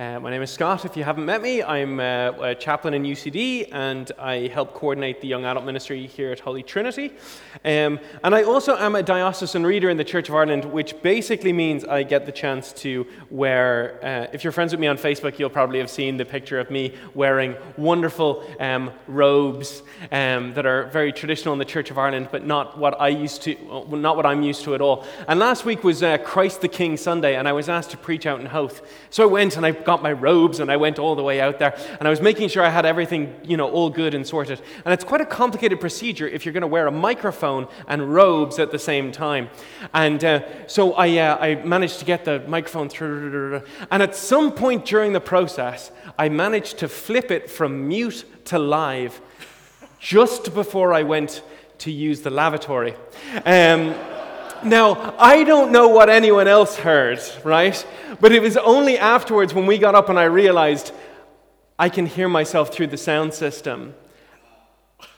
Uh, 0.00 0.18
my 0.18 0.30
name 0.30 0.40
is 0.40 0.50
Scott. 0.50 0.86
If 0.86 0.96
you 0.96 1.04
haven't 1.04 1.26
met 1.26 1.42
me, 1.42 1.62
I'm 1.62 2.00
uh, 2.00 2.32
a 2.40 2.54
chaplain 2.54 2.94
in 2.94 3.02
UCD 3.02 3.68
and 3.70 4.10
I 4.18 4.48
help 4.48 4.72
coordinate 4.72 5.20
the 5.20 5.28
young 5.28 5.44
adult 5.44 5.66
ministry 5.66 6.06
here 6.06 6.32
at 6.32 6.40
Holy 6.40 6.62
Trinity. 6.62 7.12
Um, 7.66 8.00
and 8.24 8.34
I 8.34 8.44
also 8.44 8.78
am 8.78 8.94
a 8.94 9.02
diocesan 9.02 9.66
reader 9.66 9.90
in 9.90 9.98
the 9.98 10.04
Church 10.04 10.30
of 10.30 10.34
Ireland, 10.34 10.64
which 10.64 11.02
basically 11.02 11.52
means 11.52 11.84
I 11.84 12.02
get 12.02 12.24
the 12.24 12.32
chance 12.32 12.72
to 12.84 13.06
wear. 13.28 14.00
Uh, 14.02 14.32
if 14.32 14.42
you're 14.42 14.54
friends 14.54 14.72
with 14.72 14.80
me 14.80 14.86
on 14.86 14.96
Facebook, 14.96 15.38
you'll 15.38 15.50
probably 15.50 15.80
have 15.80 15.90
seen 15.90 16.16
the 16.16 16.24
picture 16.24 16.58
of 16.58 16.70
me 16.70 16.94
wearing 17.12 17.54
wonderful 17.76 18.46
um, 18.58 18.92
robes 19.06 19.82
um, 20.12 20.54
that 20.54 20.64
are 20.64 20.84
very 20.84 21.12
traditional 21.12 21.52
in 21.52 21.58
the 21.58 21.64
Church 21.66 21.90
of 21.90 21.98
Ireland, 21.98 22.30
but 22.32 22.46
not 22.46 22.78
what 22.78 22.98
I 22.98 23.08
used 23.08 23.42
to, 23.42 23.54
not 23.90 24.16
what 24.16 24.24
I'm 24.24 24.40
used 24.40 24.64
to 24.64 24.74
at 24.74 24.80
all. 24.80 25.04
And 25.28 25.38
last 25.38 25.66
week 25.66 25.84
was 25.84 26.02
uh, 26.02 26.16
Christ 26.16 26.62
the 26.62 26.68
King 26.68 26.96
Sunday, 26.96 27.36
and 27.36 27.46
I 27.46 27.52
was 27.52 27.68
asked 27.68 27.90
to 27.90 27.98
preach 27.98 28.24
out 28.24 28.40
in 28.40 28.46
Howth. 28.46 28.80
So 29.10 29.24
I 29.24 29.26
went 29.26 29.58
and 29.58 29.66
I 29.66 29.72
got 29.90 30.04
my 30.04 30.12
robes 30.12 30.60
and 30.60 30.70
I 30.70 30.76
went 30.76 31.00
all 31.00 31.16
the 31.16 31.22
way 31.24 31.40
out 31.40 31.58
there 31.58 31.74
and 31.98 32.06
I 32.06 32.10
was 32.10 32.20
making 32.20 32.48
sure 32.48 32.62
I 32.62 32.68
had 32.68 32.86
everything, 32.86 33.34
you 33.42 33.56
know, 33.56 33.68
all 33.68 33.90
good 33.90 34.14
and 34.14 34.24
sorted. 34.24 34.62
And 34.84 34.94
it's 34.94 35.02
quite 35.02 35.20
a 35.20 35.26
complicated 35.26 35.80
procedure 35.80 36.28
if 36.28 36.46
you're 36.46 36.52
going 36.52 36.68
to 36.70 36.74
wear 36.76 36.86
a 36.86 36.92
microphone 36.92 37.66
and 37.88 38.14
robes 38.14 38.60
at 38.60 38.70
the 38.70 38.78
same 38.78 39.10
time. 39.10 39.48
And 39.92 40.24
uh, 40.24 40.68
so 40.68 40.92
I, 40.92 41.18
uh, 41.18 41.46
I 41.46 41.54
managed 41.64 41.98
to 41.98 42.04
get 42.04 42.24
the 42.24 42.38
microphone 42.46 42.88
through. 42.88 43.62
And 43.90 44.00
at 44.00 44.14
some 44.14 44.52
point 44.52 44.84
during 44.84 45.12
the 45.12 45.20
process, 45.20 45.90
I 46.16 46.28
managed 46.28 46.78
to 46.78 46.88
flip 46.88 47.32
it 47.32 47.50
from 47.50 47.88
mute 47.88 48.24
to 48.44 48.60
live 48.60 49.20
just 49.98 50.54
before 50.54 50.94
I 50.94 51.02
went 51.02 51.42
to 51.78 51.90
use 51.90 52.20
the 52.20 52.30
lavatory. 52.30 52.94
Um, 53.44 53.94
now, 54.64 55.14
I 55.18 55.44
don't 55.44 55.72
know 55.72 55.88
what 55.88 56.10
anyone 56.10 56.48
else 56.48 56.76
heard, 56.76 57.20
right? 57.44 57.86
But 58.20 58.32
it 58.32 58.42
was 58.42 58.56
only 58.56 58.98
afterwards 58.98 59.54
when 59.54 59.66
we 59.66 59.78
got 59.78 59.94
up 59.94 60.08
and 60.08 60.18
I 60.18 60.24
realized 60.24 60.92
I 61.78 61.88
can 61.88 62.06
hear 62.06 62.28
myself 62.28 62.74
through 62.74 62.88
the 62.88 62.96
sound 62.96 63.32
system. 63.32 63.94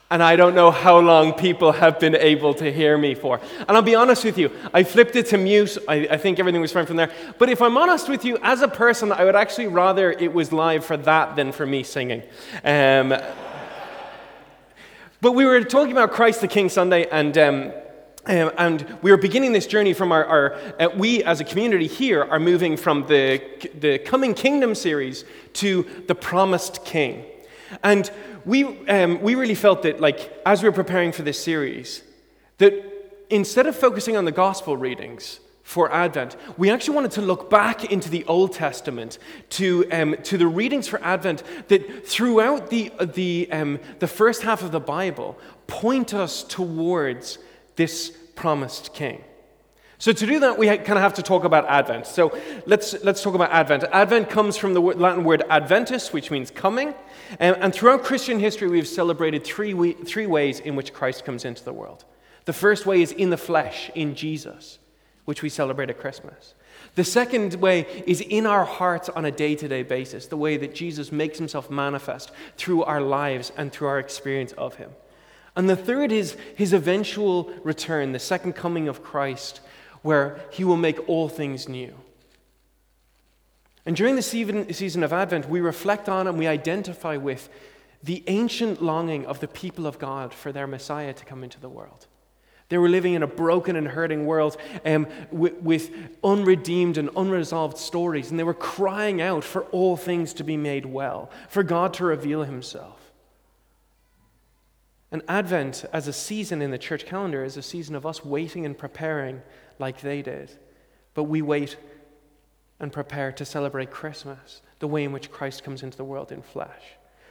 And 0.09 0.21
I 0.21 0.35
don't 0.35 0.53
know 0.53 0.69
how 0.69 0.99
long 0.99 1.33
people 1.33 1.71
have 1.71 1.99
been 1.99 2.15
able 2.15 2.53
to 2.55 2.71
hear 2.71 2.97
me 2.97 3.15
for. 3.15 3.41
And 3.59 3.71
I'll 3.71 3.81
be 3.81 3.95
honest 3.95 4.23
with 4.23 4.37
you, 4.37 4.51
I 4.73 4.83
flipped 4.83 5.15
it 5.15 5.25
to 5.27 5.37
mute. 5.37 5.77
I, 5.87 6.07
I, 6.11 6.17
think 6.17 6.39
everything 6.39 6.61
was 6.61 6.71
fine 6.71 6.85
from 6.85 6.97
there. 6.97 7.11
But 7.39 7.49
if 7.49 7.61
I'm 7.61 7.77
honest 7.77 8.07
with 8.07 8.23
you, 8.23 8.37
as 8.43 8.61
a 8.61 8.67
person, 8.67 9.11
I 9.11 9.25
would 9.25 9.35
actually 9.35 9.67
rather 9.67 10.11
it 10.11 10.31
was 10.31 10.53
live 10.53 10.85
for 10.85 10.97
that 10.97 11.35
than 11.35 11.51
for 11.51 11.65
me 11.65 11.81
singing. 11.81 12.21
Um, 12.63 13.09
but 15.21 15.31
we 15.31 15.45
were 15.45 15.63
talking 15.63 15.93
about 15.93 16.11
Christ 16.11 16.41
the 16.41 16.47
King 16.47 16.69
Sunday, 16.69 17.07
and 17.09 17.35
um, 17.37 17.73
um, 18.25 18.51
and 18.57 18.97
we 19.01 19.11
are 19.11 19.17
beginning 19.17 19.51
this 19.51 19.67
journey 19.67 19.93
from 19.93 20.13
our, 20.13 20.23
our 20.25 20.53
uh, 20.79 20.89
we 20.95 21.23
as 21.25 21.41
a 21.41 21.43
community 21.43 21.87
here 21.87 22.23
are 22.23 22.39
moving 22.39 22.77
from 22.77 23.05
the, 23.07 23.41
the 23.77 23.99
Coming 23.99 24.33
Kingdom 24.33 24.75
series 24.75 25.25
to 25.53 25.85
the 26.07 26.15
Promised 26.15 26.85
King. 26.85 27.25
And 27.83 28.09
we, 28.45 28.87
um, 28.87 29.21
we 29.21 29.35
really 29.35 29.55
felt 29.55 29.83
that, 29.83 29.99
like, 29.99 30.41
as 30.45 30.63
we 30.63 30.69
were 30.69 30.75
preparing 30.75 31.11
for 31.11 31.23
this 31.23 31.43
series, 31.43 32.01
that 32.59 32.73
instead 33.29 33.67
of 33.67 33.75
focusing 33.75 34.15
on 34.15 34.23
the 34.23 34.31
gospel 34.31 34.77
readings 34.77 35.41
for 35.63 35.91
Advent, 35.91 36.37
we 36.57 36.69
actually 36.69 36.95
wanted 36.95 37.11
to 37.11 37.21
look 37.21 37.49
back 37.49 37.91
into 37.91 38.09
the 38.09 38.23
Old 38.25 38.53
Testament 38.53 39.17
to, 39.49 39.85
um, 39.91 40.15
to 40.23 40.37
the 40.37 40.47
readings 40.47 40.87
for 40.87 41.03
Advent 41.03 41.43
that 41.67 42.07
throughout 42.07 42.69
the, 42.69 42.89
the, 43.01 43.49
um, 43.51 43.79
the 43.99 44.07
first 44.07 44.43
half 44.43 44.61
of 44.61 44.71
the 44.71 44.79
Bible 44.79 45.37
point 45.67 46.13
us 46.13 46.43
towards 46.43 47.37
this 47.75 48.09
promised 48.35 48.93
king. 48.93 49.23
So, 50.03 50.11
to 50.11 50.25
do 50.25 50.41
that, 50.41 50.57
we 50.57 50.67
kind 50.67 50.97
of 50.97 50.97
have 50.97 51.13
to 51.13 51.23
talk 51.23 51.45
about 51.45 51.65
Advent. 51.67 52.07
So, 52.07 52.37
let's, 52.65 53.01
let's 53.05 53.23
talk 53.23 53.35
about 53.35 53.51
Advent. 53.51 53.85
Advent 53.85 54.29
comes 54.29 54.57
from 54.57 54.73
the 54.73 54.81
Latin 54.81 55.23
word 55.23 55.43
adventus, 55.49 56.11
which 56.11 56.29
means 56.29 56.51
coming. 56.51 56.93
And, 57.39 57.55
and 57.57 57.73
throughout 57.73 58.03
Christian 58.03 58.39
history, 58.39 58.67
we've 58.67 58.87
celebrated 58.87 59.45
three, 59.45 59.73
we, 59.73 59.93
three 59.93 60.27
ways 60.27 60.59
in 60.59 60.75
which 60.75 60.91
Christ 60.91 61.23
comes 61.23 61.45
into 61.45 61.63
the 61.63 61.71
world. 61.71 62.03
The 62.45 62.51
first 62.51 62.85
way 62.85 63.01
is 63.01 63.13
in 63.13 63.29
the 63.29 63.37
flesh, 63.37 63.89
in 63.95 64.15
Jesus, 64.15 64.77
which 65.23 65.41
we 65.41 65.47
celebrate 65.47 65.89
at 65.89 65.99
Christmas. 65.99 66.53
The 66.95 67.03
second 67.03 67.55
way 67.55 68.03
is 68.05 68.21
in 68.21 68.45
our 68.45 68.65
hearts 68.65 69.09
on 69.09 69.25
a 69.25 69.31
day 69.31 69.55
to 69.55 69.67
day 69.67 69.83
basis, 69.83 70.27
the 70.27 70.37
way 70.37 70.57
that 70.57 70.75
Jesus 70.75 71.11
makes 71.11 71.37
himself 71.37 71.69
manifest 71.69 72.31
through 72.57 72.83
our 72.83 73.01
lives 73.01 73.51
and 73.55 73.71
through 73.71 73.87
our 73.87 73.99
experience 73.99 74.51
of 74.53 74.75
him. 74.75 74.91
And 75.55 75.69
the 75.69 75.75
third 75.75 76.11
is 76.11 76.35
his 76.55 76.73
eventual 76.73 77.51
return, 77.63 78.11
the 78.11 78.19
second 78.19 78.53
coming 78.53 78.87
of 78.87 79.03
Christ, 79.03 79.61
where 80.01 80.39
he 80.51 80.63
will 80.63 80.77
make 80.77 81.07
all 81.07 81.29
things 81.29 81.69
new. 81.69 81.93
And 83.85 83.95
during 83.95 84.15
the 84.15 84.21
season 84.21 85.03
of 85.03 85.13
Advent, 85.13 85.49
we 85.49 85.59
reflect 85.59 86.07
on 86.07 86.27
and 86.27 86.37
we 86.37 86.47
identify 86.47 87.17
with 87.17 87.49
the 88.01 88.23
ancient 88.27 88.81
longing 88.81 89.25
of 89.25 89.39
the 89.39 89.47
people 89.47 89.85
of 89.85 89.99
God 89.99 90.33
for 90.33 90.51
their 90.51 90.67
Messiah 90.67 91.13
to 91.13 91.25
come 91.25 91.43
into 91.43 91.59
the 91.59 91.69
world. 91.69 92.07
They 92.69 92.77
were 92.77 92.89
living 92.89 93.13
in 93.13 93.23
a 93.23 93.27
broken 93.27 93.75
and 93.75 93.87
hurting 93.87 94.25
world 94.25 94.57
um, 94.85 95.05
with, 95.31 95.55
with 95.55 95.91
unredeemed 96.23 96.97
and 96.97 97.09
unresolved 97.15 97.77
stories, 97.77 98.31
and 98.31 98.39
they 98.39 98.43
were 98.43 98.53
crying 98.53 99.21
out 99.21 99.43
for 99.43 99.63
all 99.65 99.95
things 99.95 100.33
to 100.35 100.43
be 100.43 100.57
made 100.57 100.85
well, 100.85 101.29
for 101.49 101.61
God 101.61 101.93
to 101.95 102.05
reveal 102.05 102.43
himself. 102.43 103.02
And 105.13 105.21
Advent, 105.27 105.85
as 105.93 106.07
a 106.07 106.13
season 106.13 106.59
in 106.63 106.71
the 106.71 106.77
church 106.79 107.05
calendar, 107.05 107.45
is 107.45 107.55
a 107.55 107.61
season 107.61 107.95
of 107.95 108.03
us 108.03 108.25
waiting 108.25 108.65
and 108.65 108.75
preparing 108.75 109.43
like 109.77 110.01
they 110.01 110.23
did. 110.23 110.51
But 111.13 111.25
we 111.25 111.43
wait 111.43 111.77
and 112.79 112.91
prepare 112.91 113.31
to 113.33 113.45
celebrate 113.45 113.91
Christmas, 113.91 114.63
the 114.79 114.87
way 114.87 115.03
in 115.03 115.11
which 115.11 115.31
Christ 115.31 115.63
comes 115.63 115.83
into 115.83 115.95
the 115.95 116.03
world 116.03 116.31
in 116.31 116.41
flesh. 116.41 116.81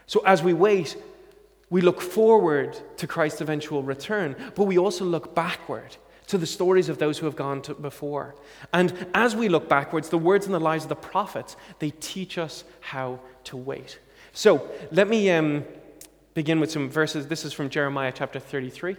So 0.06 0.22
as 0.24 0.44
we 0.44 0.54
wait, 0.54 0.96
we 1.70 1.80
look 1.80 2.00
forward 2.00 2.78
to 2.98 3.08
Christ's 3.08 3.40
eventual 3.40 3.82
return, 3.82 4.36
but 4.54 4.64
we 4.66 4.78
also 4.78 5.04
look 5.04 5.34
backward 5.34 5.96
to 6.28 6.38
the 6.38 6.46
stories 6.46 6.88
of 6.88 6.98
those 6.98 7.18
who 7.18 7.26
have 7.26 7.34
gone 7.34 7.62
before. 7.80 8.36
And 8.72 9.08
as 9.12 9.34
we 9.34 9.48
look 9.48 9.68
backwards, 9.68 10.08
the 10.08 10.18
words 10.18 10.46
and 10.46 10.54
the 10.54 10.60
lives 10.60 10.84
of 10.84 10.88
the 10.88 10.94
prophets, 10.94 11.56
they 11.80 11.90
teach 11.90 12.38
us 12.38 12.62
how 12.78 13.18
to 13.44 13.56
wait. 13.56 13.98
So 14.32 14.70
let 14.92 15.08
me. 15.08 15.32
Um, 15.32 15.64
begin 16.34 16.60
with 16.60 16.70
some 16.70 16.88
verses. 16.88 17.26
This 17.26 17.44
is 17.44 17.52
from 17.52 17.68
Jeremiah 17.68 18.12
chapter 18.14 18.38
33. 18.38 18.96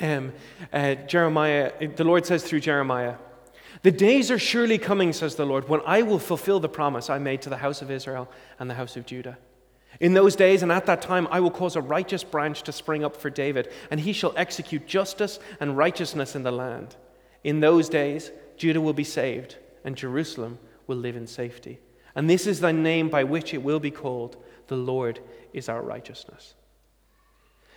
Um, 0.00 0.32
uh, 0.72 0.94
Jeremiah, 0.94 1.72
the 1.96 2.04
Lord 2.04 2.24
says 2.24 2.44
through 2.44 2.60
Jeremiah, 2.60 3.16
The 3.82 3.90
days 3.90 4.30
are 4.30 4.38
surely 4.38 4.78
coming, 4.78 5.12
says 5.12 5.34
the 5.34 5.44
Lord, 5.44 5.68
when 5.68 5.80
I 5.84 6.02
will 6.02 6.18
fulfill 6.18 6.60
the 6.60 6.68
promise 6.68 7.10
I 7.10 7.18
made 7.18 7.42
to 7.42 7.50
the 7.50 7.58
house 7.58 7.82
of 7.82 7.90
Israel 7.90 8.30
and 8.58 8.70
the 8.70 8.74
house 8.74 8.96
of 8.96 9.06
Judah. 9.06 9.38
In 10.00 10.14
those 10.14 10.36
days 10.36 10.62
and 10.62 10.70
at 10.70 10.86
that 10.86 11.02
time, 11.02 11.26
I 11.30 11.40
will 11.40 11.50
cause 11.50 11.74
a 11.74 11.80
righteous 11.80 12.22
branch 12.22 12.62
to 12.62 12.72
spring 12.72 13.04
up 13.04 13.16
for 13.16 13.30
David, 13.30 13.70
and 13.90 14.00
he 14.00 14.12
shall 14.12 14.32
execute 14.36 14.86
justice 14.86 15.40
and 15.58 15.76
righteousness 15.76 16.36
in 16.36 16.44
the 16.44 16.52
land. 16.52 16.96
In 17.42 17.60
those 17.60 17.88
days, 17.88 18.30
Judah 18.56 18.80
will 18.80 18.92
be 18.92 19.04
saved, 19.04 19.56
and 19.84 19.96
Jerusalem 19.96 20.58
will 20.86 20.96
live 20.96 21.16
in 21.16 21.26
safety. 21.26 21.80
And 22.14 22.28
this 22.28 22.46
is 22.46 22.60
the 22.60 22.72
name 22.72 23.08
by 23.08 23.24
which 23.24 23.52
it 23.54 23.62
will 23.62 23.80
be 23.80 23.90
called 23.90 24.36
the 24.68 24.76
Lord 24.76 25.20
is 25.52 25.68
our 25.68 25.82
righteousness. 25.82 26.54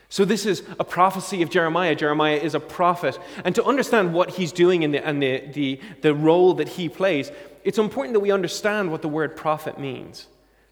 So, 0.09 0.25
this 0.25 0.45
is 0.45 0.63
a 0.77 0.83
prophecy 0.83 1.41
of 1.41 1.49
Jeremiah. 1.49 1.95
Jeremiah 1.95 2.35
is 2.35 2.53
a 2.53 2.59
prophet. 2.59 3.17
And 3.45 3.55
to 3.55 3.63
understand 3.63 4.13
what 4.13 4.31
he's 4.31 4.51
doing 4.51 4.91
the, 4.91 5.05
and 5.07 5.23
the, 5.23 5.47
the, 5.53 5.79
the 6.01 6.13
role 6.13 6.53
that 6.55 6.67
he 6.67 6.89
plays, 6.89 7.31
it's 7.63 7.77
important 7.77 8.13
that 8.15 8.19
we 8.19 8.31
understand 8.31 8.91
what 8.91 9.01
the 9.01 9.07
word 9.07 9.37
prophet 9.37 9.79
means. 9.79 10.27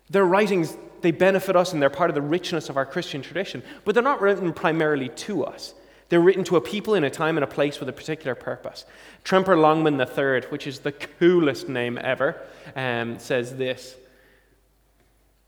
Their 0.09 0.25
writings, 0.25 0.75
they 1.01 1.11
benefit 1.11 1.55
us 1.55 1.71
and 1.71 1.81
they're 1.81 1.89
part 1.89 2.09
of 2.09 2.15
the 2.15 2.21
richness 2.21 2.67
of 2.67 2.75
our 2.75 2.85
Christian 2.85 3.21
tradition, 3.21 3.63
but 3.85 3.93
they're 3.95 4.03
not 4.03 4.19
written 4.19 4.51
primarily 4.51 5.07
to 5.09 5.45
us. 5.45 5.73
They're 6.09 6.19
written 6.19 6.43
to 6.45 6.57
a 6.57 6.61
people 6.61 6.95
in 6.95 7.03
a 7.03 7.09
time 7.09 7.37
and 7.37 7.43
a 7.43 7.47
place 7.47 7.79
with 7.79 7.87
a 7.87 7.93
particular 7.93 8.35
purpose. 8.35 8.83
Tremper 9.23 9.55
Longman 9.55 9.99
III, 9.99 10.49
which 10.49 10.65
is 10.67 10.79
the 10.79 10.91
coolest 10.91 11.69
name 11.69 11.97
ever, 12.01 12.41
um, 12.75 13.19
says 13.19 13.55
this 13.55 13.95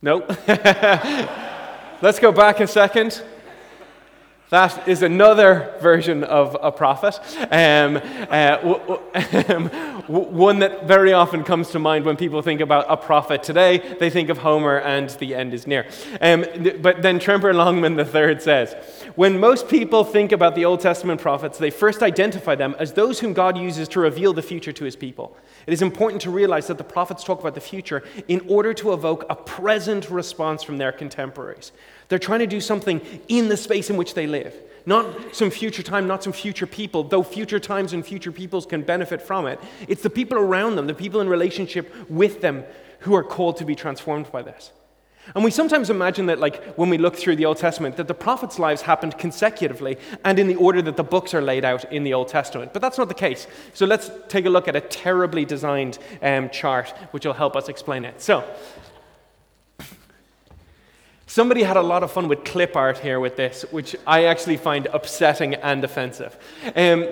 no. 0.02 0.26
Let's 2.02 2.20
go 2.20 2.32
back 2.32 2.60
a 2.60 2.68
second. 2.68 3.22
That 4.50 4.86
is 4.86 5.02
another 5.02 5.76
version 5.80 6.26
of 6.26 6.58
a 6.62 6.74
prophet. 6.74 7.18
Um, 7.52 7.96
uh, 8.30 8.58
w- 8.58 9.00
w- 10.08 10.28
one 10.30 10.60
that 10.60 10.86
very 10.88 11.14
often 11.14 11.46
comes 11.46 11.70
to 11.70 11.80
mind 11.80 12.04
when 12.04 12.18
people 12.18 12.42
think 12.42 12.60
about 12.60 12.86
a 12.90 12.98
prophet 12.98 13.44
today. 13.44 13.78
They 13.78 14.10
think 14.10 14.28
of 14.28 14.40
Homer 14.40 14.80
and 14.80 15.10
the 15.12 15.36
end 15.36 15.54
is 15.54 15.68
near. 15.68 15.88
Um, 16.20 16.46
but 16.82 17.02
then 17.02 17.18
Tremper 17.18 17.54
Longman 17.54 17.98
III 17.98 18.42
says 18.42 18.76
When 19.16 19.40
most 19.40 19.70
people 19.70 20.04
think 20.04 20.34
about 20.34 20.56
the 20.56 20.66
Old 20.66 20.82
Testament 20.82 21.22
prophets, 21.22 21.58
they 21.58 21.70
first 21.70 22.04
identify 22.04 22.56
them 22.56 22.76
as 22.78 22.92
those 22.92 23.22
whom 23.22 23.32
God 23.32 23.58
uses 23.58 23.88
to 23.90 24.02
reveal 24.02 24.34
the 24.34 24.42
future 24.42 24.74
to 24.74 24.84
his 24.84 24.98
people. 24.98 25.38
It 25.68 25.74
is 25.74 25.82
important 25.82 26.22
to 26.24 26.32
realize 26.32 26.68
that 26.68 26.78
the 26.78 26.84
prophets 26.84 27.24
talk 27.24 27.40
about 27.40 27.56
the 27.56 27.62
future 27.62 28.04
in 28.28 28.42
order 28.48 28.74
to 28.76 28.94
evoke 28.94 29.26
a 29.30 29.36
present 29.36 30.10
response 30.10 30.64
from 30.64 30.78
their 30.78 30.92
contemporaries. 30.92 31.72
They're 32.10 32.20
trying 32.20 32.40
to 32.40 32.48
do 32.48 32.62
something 32.62 33.02
in 33.28 33.48
the 33.48 33.58
space 33.58 33.90
in 33.90 33.98
which 33.98 34.14
they 34.14 34.28
live. 34.28 34.56
Not 34.86 35.36
some 35.36 35.52
future 35.52 35.84
time, 35.84 36.08
not 36.08 36.24
some 36.24 36.34
future 36.34 36.66
people, 36.66 37.04
though 37.04 37.24
future 37.24 37.60
times 37.60 37.94
and 37.94 38.06
future 38.06 38.32
peoples 38.32 38.66
can 38.66 38.82
benefit 38.82 39.22
from 39.22 39.46
it. 39.46 39.60
It's 39.88 40.02
the 40.02 40.10
people 40.10 40.38
around 40.38 40.76
them, 40.76 40.88
the 40.88 40.94
people 40.94 41.22
in 41.22 41.30
relationship 41.30 41.94
with 42.10 42.42
them, 42.42 42.64
who 43.00 43.16
are 43.16 43.24
called 43.24 43.58
to 43.58 43.66
be 43.66 43.76
transformed 43.76 44.32
by 44.32 44.42
this. 44.42 44.72
And 45.36 45.44
we 45.44 45.52
sometimes 45.52 45.90
imagine 45.90 46.26
that, 46.26 46.40
like, 46.40 46.76
when 46.76 46.90
we 46.90 46.98
look 46.98 47.16
through 47.16 47.36
the 47.38 47.46
Old 47.46 47.58
Testament, 47.58 47.96
that 47.98 48.08
the 48.08 48.14
prophets' 48.14 48.60
lives 48.60 48.82
happened 48.82 49.18
consecutively 49.18 49.98
and 50.26 50.40
in 50.40 50.48
the 50.48 50.56
order 50.56 50.82
that 50.82 50.98
the 50.98 51.04
books 51.04 51.34
are 51.34 51.42
laid 51.42 51.64
out 51.64 51.92
in 51.92 52.04
the 52.04 52.14
Old 52.14 52.28
Testament. 52.28 52.74
But 52.74 52.82
that's 52.82 52.98
not 52.98 53.08
the 53.08 53.14
case. 53.14 53.48
So 53.74 53.86
let's 53.86 54.12
take 54.28 54.46
a 54.46 54.50
look 54.50 54.68
at 54.68 54.76
a 54.76 54.82
terribly 54.82 55.46
designed 55.46 56.00
um, 56.22 56.50
chart, 56.50 56.90
which 57.12 57.26
will 57.26 57.34
help 57.34 57.56
us 57.56 57.70
explain 57.70 58.04
it. 58.04 58.22
So, 58.22 58.44
somebody 61.28 61.64
had 61.64 61.78
a 61.78 61.82
lot 61.82 62.04
of 62.04 62.12
fun 62.12 62.28
with 62.28 62.44
clip 62.44 62.76
art 62.76 62.98
here 62.98 63.20
with 63.20 63.38
this, 63.38 63.64
which 63.72 63.96
I 64.06 64.26
actually 64.26 64.58
find 64.58 64.88
upsetting 64.88 65.54
and 65.56 65.84
offensive. 65.84 66.38
Um, 66.76 67.08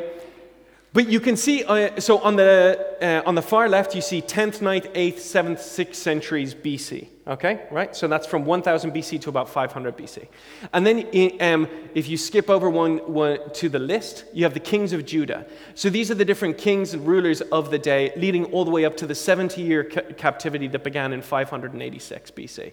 but 0.92 1.08
you 1.08 1.20
can 1.20 1.38
see, 1.38 1.64
uh, 1.64 2.00
so 2.00 2.18
on 2.20 2.36
the, 2.36 2.96
uh, 3.02 3.28
on 3.28 3.36
the 3.36 3.42
far 3.42 3.70
left, 3.70 3.94
you 3.94 4.02
see 4.02 4.22
10th, 4.22 4.60
9th, 4.60 4.92
8th, 4.94 5.18
7th, 5.18 5.60
6th 5.60 5.96
centuries 5.96 6.56
BC. 6.56 7.08
Okay, 7.28 7.68
right? 7.70 7.96
So 7.96 8.08
that's 8.08 8.26
from 8.26 8.44
1000 8.44 8.92
BC 8.92 9.22
to 9.22 9.30
about 9.30 9.50
500 9.50 9.96
BC. 9.96 10.28
And 10.74 10.88
then 10.88 11.06
um, 11.42 11.68
if 11.94 12.10
you 12.10 12.18
skip 12.18 12.50
over 12.50 12.72
one, 12.72 12.98
one 13.14 13.38
to 13.54 13.70
the 13.70 13.78
list, 13.78 14.26
you 14.34 14.44
have 14.46 14.56
the 14.56 14.60
kings 14.60 14.94
of 14.94 15.06
Judah. 15.06 15.46
So 15.76 15.92
these 15.92 16.10
are 16.10 16.16
the 16.16 16.26
different 16.26 16.58
kings 16.58 16.96
and 16.96 17.06
rulers 17.06 17.42
of 17.42 17.70
the 17.70 17.78
day, 17.78 18.12
leading 18.18 18.46
all 18.46 18.66
the 18.66 18.72
way 18.72 18.84
up 18.84 18.98
to 18.98 19.06
the 19.06 19.14
70 19.14 19.62
year 19.62 19.84
ca- 19.84 20.02
captivity 20.18 20.68
that 20.70 20.84
began 20.84 21.14
in 21.14 21.22
586 21.22 22.32
BC. 22.32 22.72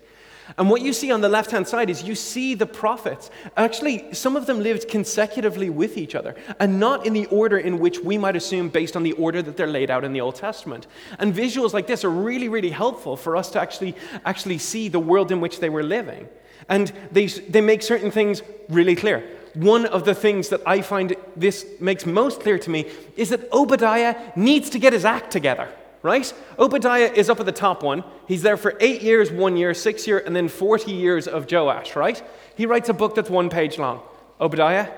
And 0.58 0.70
what 0.70 0.81
you 0.81 0.93
see 0.93 1.10
on 1.10 1.20
the 1.20 1.28
left 1.28 1.50
hand 1.50 1.66
side 1.66 1.90
is 1.90 2.04
you 2.04 2.14
see 2.14 2.54
the 2.54 2.66
prophets. 2.66 3.31
Actually, 3.56 4.12
some 4.14 4.37
of 4.37 4.46
them 4.46 4.62
lived 4.62 4.88
consecutively 4.88 5.70
with 5.70 5.98
each 5.98 6.14
other, 6.14 6.37
and 6.60 6.78
not 6.78 7.04
in 7.04 7.12
the 7.12 7.26
order 7.26 7.58
in 7.58 7.78
which 7.78 7.98
we 7.98 8.16
might 8.16 8.37
assume 8.37 8.69
based 8.69 8.96
on 8.96 9.02
the 9.02 9.12
order 9.12 9.43
that 9.43 9.56
they're 9.56 9.66
laid 9.66 9.90
out 9.90 10.04
in 10.04 10.12
the 10.12 10.20
Old 10.20 10.37
Testament. 10.37 10.87
And 11.19 11.34
visuals 11.34 11.72
like 11.72 11.87
this 11.87 12.04
are 12.04 12.10
really, 12.10 12.48
really 12.48 12.70
helpful 12.70 13.16
for 13.16 13.37
us 13.37 13.50
to 13.50 13.60
actually, 13.60 13.96
actually 14.25 14.58
see 14.58 14.88
the 14.88 15.00
world 15.00 15.32
in 15.32 15.40
which 15.40 15.60
they 15.60 15.69
were 15.69 15.82
living. 15.82 16.28
And 16.69 16.93
they, 17.12 17.26
they 17.26 17.60
make 17.60 17.82
certain 17.82 18.10
things 18.10 18.43
really 18.69 18.96
clear. 18.96 19.28
One 19.54 19.87
of 19.87 20.04
the 20.04 20.14
things 20.14 20.48
that 20.50 20.60
I 20.66 20.82
find 20.82 21.16
this 21.34 21.66
makes 21.81 22.06
most 22.06 22.40
clear 22.40 22.58
to 22.58 22.70
me 22.70 22.90
is 23.16 23.31
that 23.31 23.50
Obadiah 23.52 24.16
needs 24.37 24.70
to 24.70 24.78
get 24.78 24.93
his 24.93 25.04
act 25.04 25.31
together 25.31 25.69
right? 26.06 26.32
Obadiah 26.58 27.12
is 27.12 27.29
up 27.29 27.41
at 27.41 27.47
the 27.47 27.53
top 27.53 27.82
one. 27.82 28.05
He's 28.29 28.43
there 28.43 28.56
for 28.56 28.76
eight 28.81 29.03
years, 29.03 29.31
one 29.31 29.56
year, 29.56 29.75
six 29.75 30.06
year, 30.06 30.23
and 30.25 30.35
then 30.35 30.49
40 30.49 30.93
years 30.93 31.26
of 31.26 31.50
Joash, 31.50 31.97
right? 31.97 32.23
He 32.56 32.64
writes 32.64 32.88
a 32.88 32.94
book 32.94 33.17
that's 33.17 33.29
one 33.29 33.50
page 33.50 33.76
long. 33.76 34.00
Obadiah, 34.41 34.88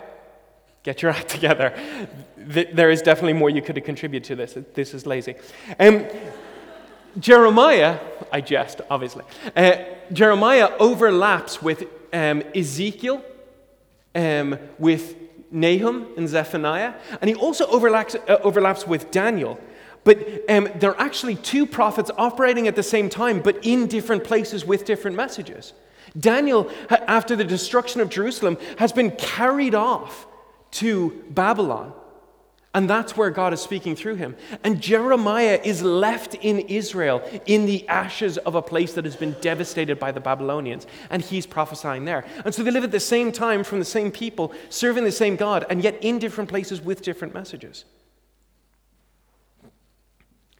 get 0.82 1.00
your 1.00 1.10
act 1.18 1.28
together. 1.28 1.74
There 2.36 2.90
is 2.90 3.00
definitely 3.02 3.32
more 3.32 3.50
you 3.50 3.62
could 3.62 3.76
have 3.76 3.86
contributed 3.86 4.28
to 4.28 4.36
this. 4.36 4.58
This 4.74 4.92
is 4.92 5.06
lazy. 5.06 5.34
Um, 5.80 6.06
Jeremiah, 7.18 7.98
I 8.30 8.42
jest, 8.42 8.82
obviously. 8.90 9.24
Uh, 9.56 9.76
Jeremiah 10.12 10.70
overlaps 10.78 11.62
with 11.62 11.84
um, 12.12 12.42
Ezekiel, 12.54 13.24
um, 14.14 14.58
with 14.78 15.16
Nahum 15.50 16.06
and 16.16 16.28
Zephaniah, 16.28 16.94
and 17.20 17.28
he 17.30 17.34
also 17.34 17.66
overlaps, 17.66 18.14
uh, 18.14 18.38
overlaps 18.42 18.86
with 18.86 19.10
Daniel. 19.10 19.58
But 20.04 20.44
um, 20.48 20.68
they're 20.76 21.00
actually 21.00 21.36
two 21.36 21.66
prophets 21.66 22.10
operating 22.16 22.66
at 22.68 22.76
the 22.76 22.82
same 22.82 23.08
time, 23.08 23.40
but 23.40 23.64
in 23.64 23.86
different 23.86 24.24
places 24.24 24.64
with 24.64 24.84
different 24.84 25.16
messages. 25.16 25.72
Daniel, 26.18 26.70
after 26.88 27.36
the 27.36 27.44
destruction 27.44 28.00
of 28.00 28.08
Jerusalem, 28.08 28.56
has 28.78 28.92
been 28.92 29.10
carried 29.12 29.74
off 29.74 30.26
to 30.72 31.24
Babylon. 31.30 31.92
And 32.74 32.88
that's 32.88 33.16
where 33.16 33.30
God 33.30 33.54
is 33.54 33.60
speaking 33.60 33.96
through 33.96 34.16
him. 34.16 34.36
And 34.62 34.80
Jeremiah 34.80 35.58
is 35.64 35.82
left 35.82 36.34
in 36.34 36.60
Israel 36.60 37.22
in 37.46 37.66
the 37.66 37.88
ashes 37.88 38.36
of 38.38 38.54
a 38.54 38.62
place 38.62 38.92
that 38.92 39.04
has 39.04 39.16
been 39.16 39.34
devastated 39.40 39.98
by 39.98 40.12
the 40.12 40.20
Babylonians. 40.20 40.86
And 41.10 41.22
he's 41.22 41.46
prophesying 41.46 42.04
there. 42.04 42.24
And 42.44 42.54
so 42.54 42.62
they 42.62 42.70
live 42.70 42.84
at 42.84 42.90
the 42.90 43.00
same 43.00 43.32
time 43.32 43.64
from 43.64 43.78
the 43.78 43.84
same 43.84 44.12
people, 44.12 44.52
serving 44.68 45.04
the 45.04 45.12
same 45.12 45.36
God, 45.36 45.66
and 45.70 45.82
yet 45.82 45.98
in 46.02 46.18
different 46.18 46.50
places 46.50 46.80
with 46.80 47.02
different 47.02 47.32
messages. 47.32 47.84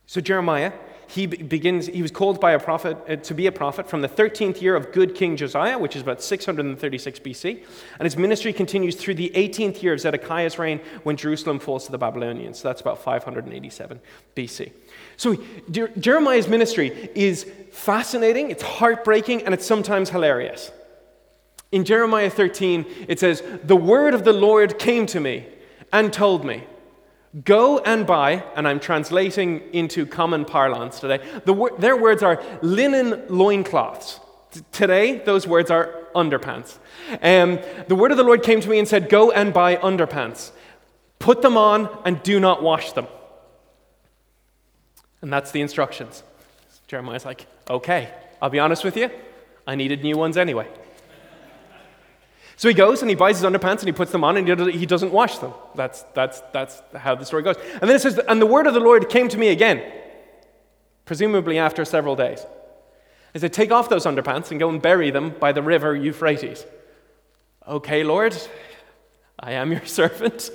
So 0.08 0.22
Jeremiah, 0.22 0.72
he 1.06 1.26
begins, 1.26 1.86
he 1.86 2.00
was 2.00 2.10
called 2.10 2.40
by 2.40 2.52
a 2.52 2.58
prophet 2.58 2.96
uh, 3.06 3.16
to 3.16 3.34
be 3.34 3.46
a 3.46 3.52
prophet 3.52 3.90
from 3.90 4.00
the 4.00 4.08
13th 4.08 4.62
year 4.62 4.74
of 4.74 4.90
good 4.90 5.14
King 5.14 5.36
Josiah, 5.36 5.78
which 5.78 5.94
is 5.94 6.00
about 6.00 6.22
636 6.22 7.18
BC. 7.18 7.62
And 7.98 8.06
his 8.06 8.16
ministry 8.16 8.54
continues 8.54 8.96
through 8.96 9.16
the 9.16 9.30
18th 9.34 9.82
year 9.82 9.92
of 9.92 10.00
Zedekiah's 10.00 10.58
reign 10.58 10.80
when 11.02 11.18
Jerusalem 11.18 11.58
falls 11.58 11.84
to 11.84 11.92
the 11.92 11.98
Babylonians. 11.98 12.58
So 12.58 12.68
that's 12.68 12.80
about 12.80 13.02
587 13.02 14.00
BC. 14.34 14.72
So 15.18 15.36
Jeremiah's 15.70 16.48
ministry 16.48 17.10
is 17.14 17.44
fascinating, 17.70 18.50
it's 18.50 18.62
heartbreaking, 18.62 19.42
and 19.42 19.52
it's 19.52 19.66
sometimes 19.66 20.08
hilarious. 20.08 20.72
In 21.70 21.84
Jeremiah 21.84 22.30
13, 22.30 22.86
it 23.08 23.20
says, 23.20 23.42
The 23.62 23.76
word 23.76 24.14
of 24.14 24.24
the 24.24 24.32
Lord 24.32 24.78
came 24.78 25.04
to 25.04 25.20
me 25.20 25.46
and 25.92 26.10
told 26.10 26.46
me. 26.46 26.64
Go 27.44 27.78
and 27.78 28.06
buy, 28.06 28.42
and 28.56 28.66
I'm 28.66 28.80
translating 28.80 29.62
into 29.72 30.06
common 30.06 30.44
parlance 30.44 30.98
today, 30.98 31.18
the, 31.44 31.70
their 31.78 31.96
words 31.96 32.22
are 32.22 32.42
linen 32.62 33.24
loincloths. 33.28 34.20
T- 34.50 34.60
today, 34.72 35.18
those 35.18 35.46
words 35.46 35.70
are 35.70 35.94
underpants. 36.14 36.78
Um, 37.22 37.58
the 37.86 37.94
word 37.94 38.12
of 38.12 38.16
the 38.16 38.24
Lord 38.24 38.42
came 38.42 38.60
to 38.60 38.68
me 38.68 38.78
and 38.78 38.88
said, 38.88 39.10
Go 39.10 39.30
and 39.30 39.52
buy 39.52 39.76
underpants. 39.76 40.52
Put 41.18 41.42
them 41.42 41.58
on 41.58 41.88
and 42.06 42.22
do 42.22 42.40
not 42.40 42.62
wash 42.62 42.92
them. 42.92 43.06
And 45.20 45.30
that's 45.30 45.50
the 45.50 45.60
instructions. 45.60 46.22
Jeremiah's 46.86 47.26
like, 47.26 47.46
Okay, 47.68 48.10
I'll 48.40 48.50
be 48.50 48.58
honest 48.58 48.84
with 48.84 48.96
you, 48.96 49.10
I 49.66 49.74
needed 49.74 50.02
new 50.02 50.16
ones 50.16 50.38
anyway. 50.38 50.66
So 52.58 52.66
he 52.66 52.74
goes 52.74 53.02
and 53.02 53.08
he 53.08 53.14
buys 53.14 53.40
his 53.40 53.48
underpants 53.48 53.78
and 53.78 53.84
he 53.84 53.92
puts 53.92 54.10
them 54.10 54.24
on 54.24 54.36
and 54.36 54.68
he 54.68 54.84
doesn't 54.84 55.12
wash 55.12 55.38
them. 55.38 55.54
That's, 55.76 56.02
that's, 56.12 56.40
that's 56.52 56.82
how 56.92 57.14
the 57.14 57.24
story 57.24 57.44
goes. 57.44 57.54
And 57.74 57.82
then 57.82 57.94
it 57.94 58.00
says, 58.00 58.18
And 58.26 58.42
the 58.42 58.46
word 58.46 58.66
of 58.66 58.74
the 58.74 58.80
Lord 58.80 59.08
came 59.08 59.28
to 59.28 59.38
me 59.38 59.50
again, 59.50 59.80
presumably 61.04 61.56
after 61.56 61.84
several 61.84 62.16
days. 62.16 62.44
He 63.32 63.38
said, 63.38 63.52
Take 63.52 63.70
off 63.70 63.88
those 63.88 64.06
underpants 64.06 64.50
and 64.50 64.58
go 64.58 64.68
and 64.68 64.82
bury 64.82 65.12
them 65.12 65.36
by 65.38 65.52
the 65.52 65.62
river 65.62 65.94
Euphrates. 65.94 66.66
Okay, 67.68 68.02
Lord, 68.02 68.36
I 69.38 69.52
am 69.52 69.70
your 69.70 69.84
servant. 69.86 70.50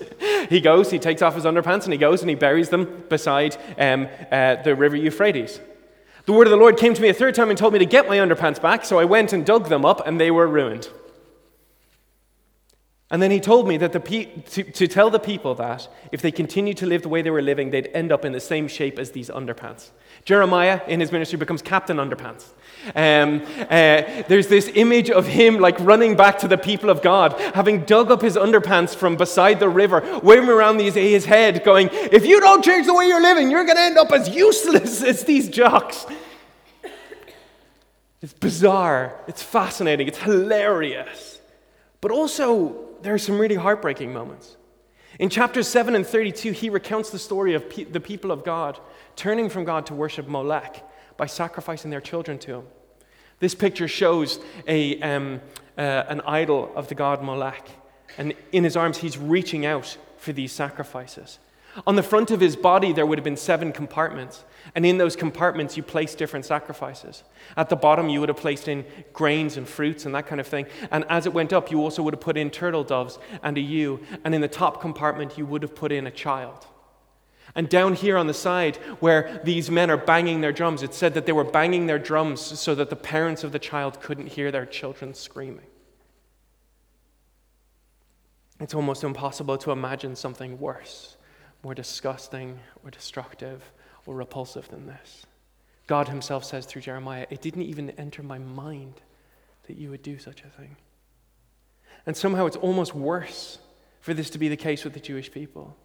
he 0.49 0.59
goes, 0.59 0.91
he 0.91 0.99
takes 0.99 1.21
off 1.21 1.35
his 1.35 1.45
underpants 1.45 1.85
and 1.85 1.94
he 1.94 1.97
goes 1.97 2.19
and 2.19 2.29
he 2.29 2.35
buries 2.35 2.67
them 2.67 3.06
beside 3.07 3.56
um, 3.77 4.09
uh, 4.29 4.56
the 4.56 4.75
river 4.75 4.97
Euphrates. 4.97 5.61
The 6.25 6.33
word 6.33 6.47
of 6.47 6.51
the 6.51 6.57
Lord 6.57 6.75
came 6.75 6.94
to 6.95 7.01
me 7.01 7.07
a 7.07 7.13
third 7.13 7.33
time 7.33 7.47
and 7.49 7.57
told 7.57 7.71
me 7.71 7.80
to 7.80 7.85
get 7.85 8.09
my 8.09 8.18
underpants 8.18 8.61
back, 8.61 8.83
so 8.83 8.99
I 8.99 9.06
went 9.06 9.31
and 9.31 9.45
dug 9.45 9.69
them 9.69 9.85
up 9.85 10.06
and 10.06 10.19
they 10.19 10.31
were 10.31 10.47
ruined. 10.47 10.89
And 13.13 13.21
then 13.21 13.29
he 13.29 13.39
told 13.39 13.67
me 13.67 13.77
that 13.77 13.93
the 13.93 13.99
pe- 13.99 14.25
to, 14.25 14.63
to 14.63 14.87
tell 14.87 15.11
the 15.11 15.19
people 15.19 15.53
that 15.55 15.87
if 16.11 16.23
they 16.23 16.31
continued 16.31 16.77
to 16.77 16.87
live 16.87 17.03
the 17.03 17.09
way 17.09 17.21
they 17.21 17.29
were 17.29 17.43
living, 17.43 17.69
they'd 17.69 17.91
end 17.93 18.11
up 18.11 18.25
in 18.25 18.31
the 18.31 18.39
same 18.39 18.67
shape 18.67 18.97
as 18.97 19.11
these 19.11 19.29
underpants. 19.29 19.91
Jeremiah, 20.25 20.81
in 20.87 20.99
his 20.99 21.11
ministry, 21.11 21.37
becomes 21.37 21.61
Captain 21.61 21.97
Underpants. 21.97 22.47
Um, 22.95 23.43
uh, 23.69 24.23
there's 24.27 24.47
this 24.47 24.67
image 24.73 25.11
of 25.11 25.27
him 25.27 25.59
like 25.59 25.79
running 25.81 26.15
back 26.15 26.39
to 26.39 26.47
the 26.47 26.57
people 26.57 26.89
of 26.89 27.03
God, 27.03 27.39
having 27.53 27.83
dug 27.83 28.09
up 28.09 28.23
his 28.23 28.35
underpants 28.35 28.95
from 28.95 29.15
beside 29.15 29.59
the 29.59 29.69
river, 29.69 30.01
waving 30.23 30.49
around 30.49 30.79
his, 30.79 30.95
his 30.95 31.25
head, 31.25 31.63
going, 31.63 31.89
If 31.91 32.25
you 32.25 32.39
don't 32.39 32.65
change 32.65 32.87
the 32.87 32.95
way 32.95 33.05
you're 33.05 33.21
living, 33.21 33.51
you're 33.51 33.63
going 33.63 33.77
to 33.77 33.83
end 33.83 33.99
up 33.99 34.11
as 34.11 34.29
useless 34.29 35.03
as 35.11 35.23
these 35.23 35.49
jocks. 35.49 36.07
It's 38.23 38.33
bizarre, 38.33 39.21
it's 39.27 39.43
fascinating, 39.43 40.07
it's 40.07 40.17
hilarious. 40.17 41.39
But 42.01 42.09
also, 42.09 42.89
there 43.04 43.14
are 43.14 43.19
some 43.19 43.38
really 43.38 43.56
heartbreaking 43.56 44.14
moments. 44.14 44.57
In 45.19 45.30
chapters 45.30 45.68
7 45.68 45.94
and 45.94 46.06
32, 46.07 46.52
he 46.52 46.69
recounts 46.69 47.12
the 47.12 47.19
story 47.19 47.54
of 47.54 47.69
pe- 47.69 47.83
the 47.83 48.00
people 48.00 48.31
of 48.31 48.44
God 48.44 48.80
turning 49.16 49.50
from 49.50 49.64
God 49.64 49.86
to 49.88 49.94
worship 49.94 50.28
Molech 50.28 50.83
by 51.18 51.28
sacrificing 51.28 51.92
their 51.92 52.02
children 52.02 52.40
to 52.40 52.56
him. 52.56 52.64
This 53.40 53.54
picture 53.54 53.88
shows 53.88 54.40
a, 54.68 55.00
um, 55.02 55.42
uh, 55.78 55.81
an 56.07 56.22
idol 56.22 56.72
of 56.76 56.88
the 56.88 56.95
god 56.95 57.22
Molech, 57.22 57.68
and 58.18 58.33
in 58.52 58.64
his 58.64 58.76
arms, 58.78 58.98
he's 58.98 59.18
reaching 59.18 59.66
out 59.66 59.98
for 60.18 60.33
these 60.33 60.52
sacrifices. 60.52 61.40
On 61.87 61.95
the 61.95 62.03
front 62.03 62.31
of 62.31 62.39
his 62.39 62.56
body, 62.56 62.94
there 62.94 63.06
would 63.06 63.18
have 63.18 63.23
been 63.23 63.37
seven 63.37 63.71
compartments. 63.71 64.44
And 64.75 64.85
in 64.85 64.97
those 64.97 65.15
compartments, 65.15 65.75
you 65.75 65.83
place 65.83 66.15
different 66.15 66.45
sacrifices. 66.45 67.23
At 67.57 67.69
the 67.69 67.75
bottom, 67.75 68.09
you 68.09 68.19
would 68.19 68.30
have 68.30 68.37
placed 68.37 68.68
in 68.68 68.85
grains 69.11 69.57
and 69.57 69.68
fruits 69.68 70.06
and 70.06 70.13
that 70.15 70.27
kind 70.27 70.39
of 70.39 70.47
thing. 70.47 70.68
And 70.92 71.03
as 71.09 71.25
it 71.25 71.33
went 71.33 71.51
up, 71.51 71.71
you 71.71 71.81
also 71.81 72.03
would 72.03 72.13
have 72.13 72.21
put 72.21 72.37
in 72.37 72.49
turtle 72.49 72.83
doves 72.83 73.18
and 73.42 73.57
a 73.57 73.61
ewe. 73.61 73.99
And 74.23 74.35
in 74.35 74.42
the 74.42 74.47
top 74.47 74.81
compartment, 74.81 75.37
you 75.37 75.45
would 75.45 75.63
have 75.63 75.75
put 75.75 75.92
in 75.92 76.07
a 76.07 76.11
child. 76.11 76.68
And 77.56 77.69
down 77.69 77.94
here 77.94 78.18
on 78.18 78.27
the 78.27 78.33
side, 78.33 78.77
where 78.99 79.42
these 79.44 79.69
men 79.69 79.92
are 79.92 79.97
banging 79.97 80.42
their 80.42 80.51
drums, 80.51 80.81
it 80.81 80.94
said 80.94 81.13
that 81.13 81.25
they 81.25 81.31
were 81.31 81.44
banging 81.44 81.85
their 81.85 81.99
drums 81.99 82.42
so 82.42 82.73
that 82.75 82.89
the 82.89 82.95
parents 82.95 83.44
of 83.44 83.51
the 83.51 83.59
child 83.59 84.01
couldn't 84.01 84.27
hear 84.27 84.51
their 84.51 84.65
children 84.65 85.13
screaming. 85.13 85.68
It's 88.59 88.73
almost 88.73 89.03
impossible 89.03 89.57
to 89.59 89.71
imagine 89.71 90.15
something 90.15 90.59
worse, 90.59 91.18
more 91.63 91.73
disgusting 91.73 92.59
or 92.83 92.91
destructive 92.91 93.71
or 94.05 94.15
repulsive 94.15 94.67
than 94.69 94.85
this. 94.85 95.25
God 95.87 96.09
Himself 96.09 96.43
says 96.43 96.65
through 96.65 96.81
Jeremiah, 96.81 97.27
It 97.29 97.41
didn't 97.41 97.63
even 97.63 97.91
enter 97.91 98.23
my 98.23 98.37
mind 98.37 99.01
that 99.67 99.77
you 99.77 99.89
would 99.89 100.01
do 100.01 100.17
such 100.17 100.41
a 100.41 100.49
thing. 100.49 100.75
And 102.05 102.15
somehow 102.17 102.45
it's 102.45 102.57
almost 102.57 102.93
worse 102.93 103.59
for 104.01 104.13
this 104.13 104.29
to 104.31 104.37
be 104.37 104.49
the 104.49 104.57
case 104.57 104.83
with 104.83 104.93
the 104.93 104.99
Jewish 104.99 105.31
people. 105.31 105.75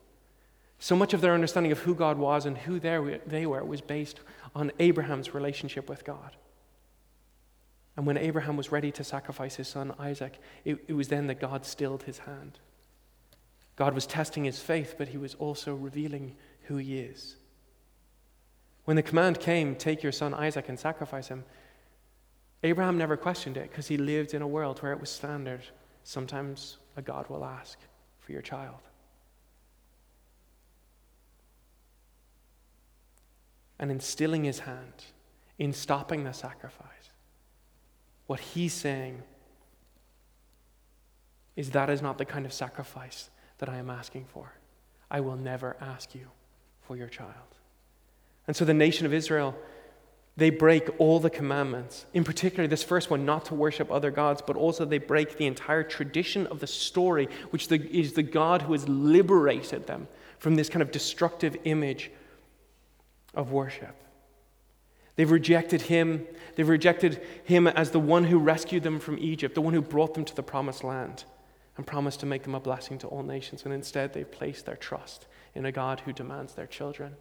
So 0.80 0.96
much 0.96 1.14
of 1.14 1.20
their 1.20 1.34
understanding 1.34 1.72
of 1.72 1.80
who 1.80 1.94
God 1.94 2.18
was 2.18 2.46
and 2.46 2.56
who 2.56 2.78
they 2.78 3.46
were 3.46 3.64
was 3.64 3.80
based 3.80 4.20
on 4.54 4.72
Abraham's 4.78 5.34
relationship 5.34 5.88
with 5.88 6.04
God. 6.04 6.36
And 7.96 8.06
when 8.06 8.16
Abraham 8.16 8.56
was 8.56 8.70
ready 8.70 8.92
to 8.92 9.02
sacrifice 9.02 9.56
his 9.56 9.66
son 9.66 9.92
Isaac, 9.98 10.40
it, 10.64 10.78
it, 10.86 10.92
was 10.92 11.08
then 11.08 11.26
that 11.26 11.40
God 11.40 11.66
stilled 11.66 12.04
his 12.04 12.18
hand. 12.18 12.60
God 13.78 13.94
was 13.94 14.06
testing 14.06 14.42
his 14.42 14.58
faith, 14.58 14.96
but 14.98 15.06
he 15.06 15.18
was 15.18 15.36
also 15.36 15.72
revealing 15.72 16.34
who 16.62 16.78
he 16.78 16.98
is. 16.98 17.36
When 18.86 18.96
the 18.96 19.04
command 19.04 19.38
came, 19.38 19.76
take 19.76 20.02
your 20.02 20.10
son 20.10 20.34
Isaac 20.34 20.68
and 20.68 20.76
sacrifice 20.76 21.28
him, 21.28 21.44
Abraham 22.64 22.98
never 22.98 23.16
questioned 23.16 23.56
it 23.56 23.70
because 23.70 23.86
he 23.86 23.96
lived 23.96 24.34
in 24.34 24.42
a 24.42 24.48
world 24.48 24.80
where 24.80 24.90
it 24.90 25.00
was 25.00 25.10
standard. 25.10 25.60
Sometimes 26.02 26.78
a 26.96 27.02
God 27.02 27.28
will 27.28 27.44
ask 27.44 27.78
for 28.18 28.32
your 28.32 28.42
child. 28.42 28.80
And 33.78 33.92
in 33.92 34.00
stilling 34.00 34.42
his 34.42 34.58
hand, 34.58 35.04
in 35.56 35.72
stopping 35.72 36.24
the 36.24 36.32
sacrifice, 36.32 37.12
what 38.26 38.40
he's 38.40 38.72
saying 38.72 39.22
is 41.54 41.70
that 41.70 41.88
is 41.88 42.02
not 42.02 42.18
the 42.18 42.24
kind 42.24 42.44
of 42.44 42.52
sacrifice 42.52 43.30
that 43.58 43.68
I 43.68 43.76
am 43.76 43.90
asking 43.90 44.26
for. 44.32 44.52
I 45.10 45.20
will 45.20 45.36
never 45.36 45.76
ask 45.80 46.14
you 46.14 46.28
for 46.82 46.96
your 46.96 47.08
child. 47.08 47.32
And 48.46 48.56
so 48.56 48.64
the 48.64 48.74
nation 48.74 49.06
of 49.06 49.12
Israel, 49.12 49.54
they 50.36 50.50
break 50.50 50.88
all 50.98 51.20
the 51.20 51.30
commandments. 51.30 52.06
In 52.14 52.24
particular, 52.24 52.66
this 52.66 52.82
first 52.82 53.10
one, 53.10 53.24
not 53.24 53.44
to 53.46 53.54
worship 53.54 53.90
other 53.90 54.10
gods, 54.10 54.42
but 54.46 54.56
also 54.56 54.84
they 54.84 54.98
break 54.98 55.36
the 55.36 55.46
entire 55.46 55.82
tradition 55.82 56.46
of 56.46 56.60
the 56.60 56.66
story, 56.66 57.28
which 57.50 57.70
is 57.70 58.12
the 58.12 58.22
God 58.22 58.62
who 58.62 58.72
has 58.72 58.88
liberated 58.88 59.86
them 59.86 60.08
from 60.38 60.54
this 60.54 60.68
kind 60.68 60.82
of 60.82 60.90
destructive 60.90 61.56
image 61.64 62.10
of 63.34 63.52
worship. 63.52 63.94
They've 65.16 65.30
rejected 65.30 65.82
him. 65.82 66.26
They've 66.54 66.68
rejected 66.68 67.20
him 67.42 67.66
as 67.66 67.90
the 67.90 67.98
one 67.98 68.24
who 68.24 68.38
rescued 68.38 68.84
them 68.84 69.00
from 69.00 69.18
Egypt, 69.18 69.56
the 69.56 69.60
one 69.60 69.74
who 69.74 69.82
brought 69.82 70.14
them 70.14 70.24
to 70.24 70.34
the 70.34 70.44
promised 70.44 70.84
land 70.84 71.24
and 71.78 71.86
promised 71.86 72.20
to 72.20 72.26
make 72.26 72.42
them 72.42 72.56
a 72.56 72.60
blessing 72.60 72.98
to 72.98 73.06
all 73.06 73.22
nations. 73.22 73.64
And 73.64 73.72
instead, 73.72 74.12
they've 74.12 74.30
placed 74.30 74.66
their 74.66 74.76
trust 74.76 75.26
in 75.54 75.64
a 75.64 75.72
God 75.72 76.00
who 76.00 76.12
demands 76.12 76.52
their 76.52 76.66
children 76.66 77.14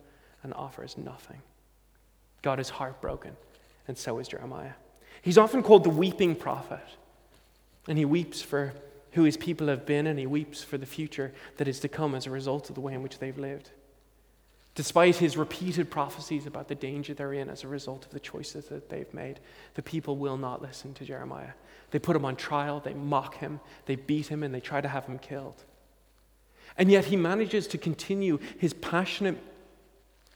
and 0.43 0.53
offers 0.53 0.97
nothing. 0.97 1.41
God 2.41 2.59
is 2.59 2.69
heartbroken, 2.69 3.37
and 3.87 3.97
so 3.97 4.17
is 4.17 4.27
Jeremiah. 4.27 4.73
He's 5.21 5.37
often 5.37 5.61
called 5.63 5.83
the 5.83 5.89
weeping 5.89 6.35
prophet, 6.35 6.83
and 7.87 7.97
he 7.97 8.05
weeps 8.05 8.41
for 8.41 8.73
who 9.11 9.23
his 9.23 9.37
people 9.37 9.67
have 9.67 9.85
been, 9.85 10.07
and 10.07 10.19
he 10.19 10.25
weeps 10.25 10.63
for 10.63 10.77
the 10.77 10.85
future 10.85 11.33
that 11.57 11.67
is 11.67 11.79
to 11.81 11.87
come 11.87 12.15
as 12.15 12.25
a 12.25 12.31
result 12.31 12.69
of 12.69 12.75
the 12.75 12.81
way 12.81 12.93
in 12.93 13.03
which 13.03 13.19
they've 13.19 13.37
lived. 13.37 13.69
Despite 14.77 15.15
his 15.15 15.37
repeated 15.37 15.89
prophecies 15.89 16.45
about 16.45 16.67
the 16.67 16.75
danger 16.75 17.15
they're 17.15 17.33
in 17.33 17.49
as 17.49 17.63
a 17.63 17.67
result 17.67 18.05
of 18.05 18.11
the 18.11 18.19
choices 18.19 18.65
that 18.65 18.89
they've 18.89 19.11
made, 19.11 19.39
the 19.73 19.81
people 19.81 20.17
will 20.17 20.37
not 20.37 20.61
listen 20.61 20.93
to 20.93 21.03
Jeremiah. 21.03 21.53
They 21.89 21.97
put 21.97 22.15
him 22.15 22.23
on 22.25 22.35
trial, 22.35 22.79
they 22.79 22.93
mock 22.93 23.37
him, 23.37 23.59
they 23.87 23.95
beat 23.95 24.27
him, 24.27 24.43
and 24.43 24.53
they 24.53 24.59
try 24.59 24.79
to 24.79 24.87
have 24.87 25.07
him 25.07 25.17
killed. 25.17 25.63
And 26.77 26.91
yet 26.91 27.05
he 27.05 27.15
manages 27.15 27.65
to 27.69 27.79
continue 27.79 28.37
his 28.59 28.75
passionate, 28.75 29.39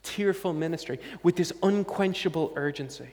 tearful 0.02 0.54
ministry 0.54 1.00
with 1.22 1.36
this 1.36 1.54
unquenchable 1.62 2.52
urgency. 2.56 3.10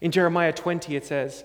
In 0.00 0.10
Jeremiah 0.10 0.52
20, 0.52 0.96
it 0.96 1.06
says, 1.06 1.44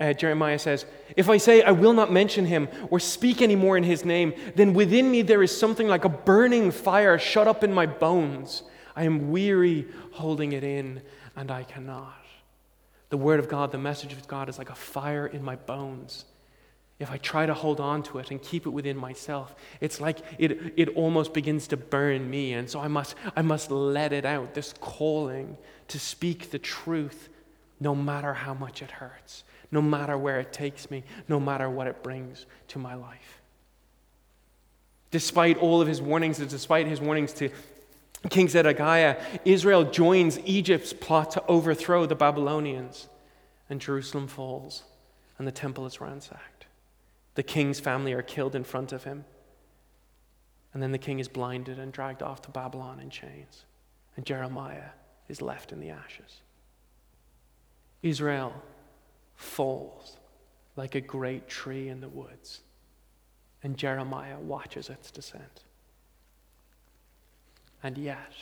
uh, 0.00 0.12
Jeremiah 0.12 0.58
says, 0.58 0.86
If 1.16 1.28
I 1.28 1.36
say 1.36 1.62
I 1.62 1.70
will 1.70 1.92
not 1.92 2.12
mention 2.12 2.46
him 2.46 2.68
or 2.90 2.98
speak 2.98 3.40
any 3.40 3.56
more 3.56 3.76
in 3.76 3.84
his 3.84 4.04
name, 4.04 4.34
then 4.56 4.74
within 4.74 5.10
me 5.10 5.22
there 5.22 5.42
is 5.42 5.56
something 5.56 5.86
like 5.86 6.04
a 6.04 6.08
burning 6.08 6.70
fire 6.70 7.18
shut 7.18 7.46
up 7.46 7.62
in 7.62 7.72
my 7.72 7.86
bones. 7.86 8.64
I 8.96 9.04
am 9.04 9.30
weary 9.30 9.86
holding 10.12 10.52
it 10.52 10.64
in, 10.64 11.02
and 11.36 11.50
I 11.50 11.62
cannot. 11.64 12.14
The 13.10 13.16
word 13.16 13.38
of 13.38 13.48
God, 13.48 13.70
the 13.70 13.78
message 13.78 14.12
of 14.12 14.26
God, 14.26 14.48
is 14.48 14.58
like 14.58 14.70
a 14.70 14.74
fire 14.74 15.26
in 15.26 15.44
my 15.44 15.56
bones. 15.56 16.24
If 16.98 17.10
I 17.10 17.18
try 17.18 17.44
to 17.46 17.54
hold 17.54 17.80
on 17.80 18.02
to 18.04 18.18
it 18.18 18.30
and 18.30 18.40
keep 18.40 18.66
it 18.66 18.70
within 18.70 18.96
myself, 18.96 19.54
it's 19.80 20.00
like 20.00 20.18
it, 20.38 20.74
it 20.76 20.88
almost 20.90 21.34
begins 21.34 21.68
to 21.68 21.76
burn 21.76 22.28
me. 22.28 22.52
And 22.54 22.70
so 22.70 22.80
I 22.80 22.88
must, 22.88 23.14
I 23.36 23.42
must 23.42 23.70
let 23.70 24.12
it 24.12 24.24
out, 24.24 24.54
this 24.54 24.74
calling 24.80 25.56
to 25.88 25.98
speak 25.98 26.50
the 26.50 26.58
truth, 26.58 27.28
no 27.80 27.94
matter 27.94 28.32
how 28.32 28.54
much 28.54 28.80
it 28.80 28.92
hurts 28.92 29.44
no 29.70 29.82
matter 29.82 30.16
where 30.16 30.40
it 30.40 30.52
takes 30.52 30.90
me, 30.90 31.04
no 31.28 31.40
matter 31.40 31.68
what 31.68 31.86
it 31.86 32.02
brings 32.02 32.46
to 32.68 32.78
my 32.78 32.94
life. 32.94 33.40
Despite 35.10 35.58
all 35.58 35.80
of 35.80 35.88
his 35.88 36.02
warnings, 36.02 36.40
and 36.40 36.48
despite 36.48 36.86
his 36.86 37.00
warnings 37.00 37.32
to 37.34 37.50
King 38.30 38.48
Zedekiah, 38.48 39.20
Israel 39.44 39.84
joins 39.84 40.38
Egypt's 40.40 40.92
plot 40.92 41.32
to 41.32 41.46
overthrow 41.46 42.06
the 42.06 42.14
Babylonians, 42.14 43.08
and 43.68 43.80
Jerusalem 43.80 44.26
falls, 44.26 44.82
and 45.38 45.46
the 45.46 45.52
temple 45.52 45.86
is 45.86 46.00
ransacked. 46.00 46.66
The 47.34 47.42
king's 47.42 47.80
family 47.80 48.12
are 48.12 48.22
killed 48.22 48.54
in 48.54 48.64
front 48.64 48.92
of 48.92 49.04
him, 49.04 49.24
and 50.72 50.82
then 50.82 50.92
the 50.92 50.98
king 50.98 51.18
is 51.20 51.28
blinded 51.28 51.78
and 51.78 51.92
dragged 51.92 52.22
off 52.22 52.42
to 52.42 52.50
Babylon 52.50 52.98
in 53.00 53.10
chains, 53.10 53.64
and 54.16 54.24
Jeremiah 54.24 54.90
is 55.28 55.42
left 55.42 55.72
in 55.72 55.80
the 55.80 55.90
ashes. 55.90 56.40
Israel 58.02 58.52
falls 59.36 60.16
like 60.76 60.94
a 60.94 61.00
great 61.00 61.48
tree 61.48 61.88
in 61.88 62.00
the 62.00 62.08
woods, 62.08 62.60
and 63.62 63.76
Jeremiah 63.76 64.38
watches 64.38 64.88
its 64.88 65.10
descent. 65.10 65.62
And 67.82 67.96
yet, 67.98 68.32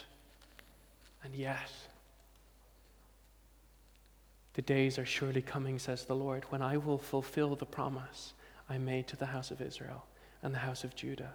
and 1.25 1.35
yet, 1.35 1.71
the 4.55 4.63
days 4.63 4.99
are 4.99 5.07
surely 5.07 5.43
coming, 5.43 5.79
says 5.79 6.05
the 6.05 6.15
Lord, 6.15 6.45
when 6.51 6.63
I 6.63 6.77
will 6.77 6.99
fulfill 6.99 7.57
the 7.57 7.67
promise 7.67 8.35
I 8.69 8.79
made 8.79 9.09
to 9.09 9.17
the 9.17 9.27
house 9.27 9.51
of 9.51 9.61
Israel 9.61 10.05
and 10.43 10.55
the 10.55 10.59
house 10.59 10.85
of 10.85 10.95
Judah. 10.95 11.33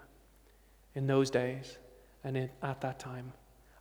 In 0.95 1.07
those 1.07 1.29
days 1.29 1.77
and 2.23 2.37
in, 2.37 2.49
at 2.61 2.81
that 2.81 2.99
time, 2.99 3.33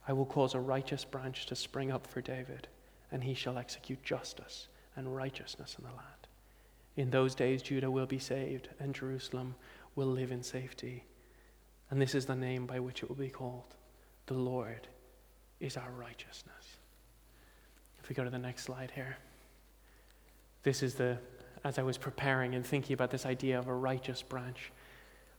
I 0.09 0.13
will 0.13 0.27
cause 0.27 0.55
a 0.55 0.61
righteous 0.61 1.05
branch 1.05 1.47
to 1.47 1.57
spring 1.57 1.91
up 1.91 2.07
for 2.07 2.21
David, 2.21 2.69
and 3.11 3.25
he 3.25 3.35
shall 3.35 3.59
execute 3.59 4.03
justice 4.03 4.69
and 4.97 5.15
righteousness 5.15 5.77
in 5.79 5.85
the 5.85 5.91
land. 5.91 6.01
In 6.97 7.11
those 7.11 7.35
days, 7.35 7.63
Judah 7.63 7.91
will 7.91 8.07
be 8.07 8.19
saved, 8.19 8.69
and 8.81 8.95
Jerusalem 8.95 9.55
will 9.95 10.07
live 10.07 10.33
in 10.33 10.43
safety. 10.43 11.05
And 11.91 12.01
this 12.01 12.15
is 12.15 12.27
the 12.27 12.35
name 12.35 12.67
by 12.67 12.81
which 12.81 13.03
it 13.03 13.09
will 13.09 13.17
be 13.17 13.29
called 13.29 13.75
The 14.27 14.35
Lord 14.35 14.89
is 15.61 15.77
our 15.77 15.91
righteousness. 15.91 16.79
If 18.03 18.09
we 18.09 18.15
go 18.15 18.25
to 18.25 18.31
the 18.31 18.39
next 18.39 18.65
slide 18.65 18.93
here, 18.95 19.17
this 20.63 20.83
is 20.83 20.95
the, 20.95 21.19
as 21.65 21.79
I 21.79 21.83
was 21.83 21.99
preparing 21.99 22.55
and 22.55 22.65
thinking 22.65 22.95
about 22.95 23.11
this 23.11 23.27
idea 23.27 23.59
of 23.59 23.69
a 23.69 23.75
righteous 23.75 24.23
branch, 24.23 24.73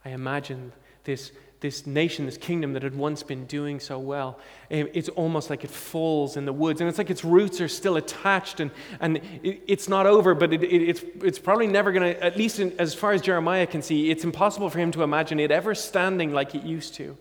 I 0.06 0.10
imagine 0.10 0.72
this, 1.04 1.32
this 1.60 1.88
nation, 1.88 2.26
this 2.26 2.38
kingdom 2.38 2.74
that 2.74 2.84
had 2.84 2.96
once 2.96 3.24
been 3.24 3.46
doing 3.46 3.80
so 3.80 3.98
well, 3.98 4.40
it's 4.70 5.10
almost 5.10 5.50
like 5.50 5.64
it 5.64 5.72
falls 5.72 6.38
in 6.38 6.46
the 6.46 6.54
woods. 6.54 6.82
And 6.82 6.90
it's 6.90 7.00
like 7.00 7.10
its 7.10 7.24
roots 7.24 7.60
are 7.62 7.68
still 7.68 7.98
attached 7.98 8.60
and, 8.60 8.70
and 9.00 9.18
it, 9.42 9.64
it's 9.66 9.90
not 9.90 10.06
over, 10.06 10.36
but 10.36 10.54
it, 10.54 10.64
it, 10.64 10.90
it's, 10.90 11.04
it's 11.24 11.40
probably 11.40 11.66
never 11.66 11.92
going 11.92 12.14
to, 12.14 12.24
at 12.24 12.38
least 12.38 12.60
in, 12.60 12.74
as 12.78 12.94
far 12.94 13.12
as 13.12 13.22
Jeremiah 13.22 13.66
can 13.66 13.82
see, 13.82 14.12
it's 14.12 14.24
impossible 14.24 14.70
for 14.70 14.78
him 14.78 14.92
to 14.92 15.04
imagine 15.04 15.40
it 15.40 15.50
ever 15.50 15.74
standing 15.74 16.32
like 16.32 16.54
it 16.54 16.64
used 16.64 16.94
to. 16.96 17.18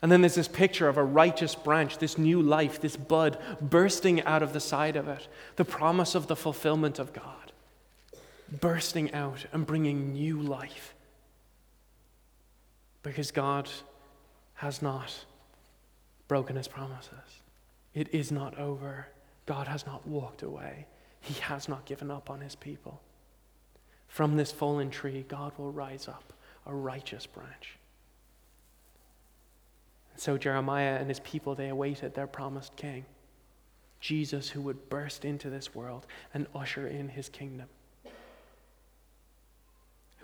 And 0.00 0.10
then 0.10 0.22
there's 0.22 0.34
this 0.34 0.48
picture 0.48 0.88
of 0.88 0.96
a 0.96 1.04
righteous 1.04 1.54
branch, 1.54 1.98
this 1.98 2.16
new 2.16 2.40
life, 2.40 2.80
this 2.80 2.96
bud 2.96 3.38
bursting 3.60 4.22
out 4.22 4.42
of 4.42 4.52
the 4.54 4.60
side 4.60 4.96
of 4.96 5.08
it, 5.08 5.28
the 5.56 5.64
promise 5.64 6.14
of 6.14 6.28
the 6.28 6.36
fulfillment 6.36 6.98
of 6.98 7.12
God, 7.12 7.52
bursting 8.60 9.12
out 9.12 9.44
and 9.52 9.66
bringing 9.66 10.12
new 10.14 10.40
life 10.40 10.93
because 13.04 13.30
God 13.30 13.70
has 14.54 14.82
not 14.82 15.24
broken 16.26 16.56
his 16.56 16.66
promises. 16.66 17.42
It 17.92 18.12
is 18.12 18.32
not 18.32 18.58
over. 18.58 19.06
God 19.46 19.68
has 19.68 19.86
not 19.86 20.08
walked 20.08 20.42
away. 20.42 20.86
He 21.20 21.34
has 21.42 21.68
not 21.68 21.84
given 21.84 22.10
up 22.10 22.30
on 22.30 22.40
his 22.40 22.56
people. 22.56 23.00
From 24.08 24.36
this 24.36 24.50
fallen 24.50 24.90
tree, 24.90 25.24
God 25.28 25.52
will 25.58 25.70
rise 25.70 26.08
up 26.08 26.32
a 26.66 26.74
righteous 26.74 27.26
branch. 27.26 27.76
And 30.12 30.20
so 30.20 30.38
Jeremiah 30.38 30.96
and 30.96 31.08
his 31.08 31.20
people, 31.20 31.54
they 31.54 31.68
awaited 31.68 32.14
their 32.14 32.26
promised 32.26 32.74
king, 32.76 33.04
Jesus, 34.00 34.48
who 34.48 34.62
would 34.62 34.88
burst 34.88 35.24
into 35.24 35.50
this 35.50 35.74
world 35.74 36.06
and 36.32 36.46
usher 36.54 36.88
in 36.88 37.10
his 37.10 37.28
kingdom 37.28 37.68